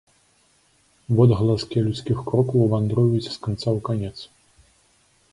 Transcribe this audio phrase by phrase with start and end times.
[1.17, 4.17] Водгаласкі людскіх крокаў вандруюць з канца ў канец.